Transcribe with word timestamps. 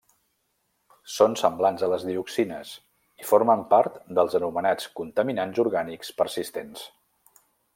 Són 1.15 1.35
semblants 1.41 1.83
a 1.87 1.89
les 1.91 2.05
dioxines 2.07 2.71
i 3.23 3.27
formen 3.33 3.61
part 3.75 4.01
dels 4.21 4.39
anomenats 4.41 4.89
Contaminants 5.01 5.63
orgànics 5.65 6.11
persistents. 6.23 6.89